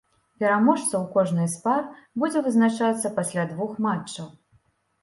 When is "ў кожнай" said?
0.87-1.49